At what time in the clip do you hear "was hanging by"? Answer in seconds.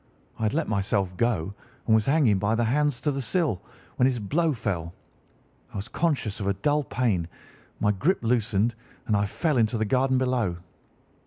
1.93-2.55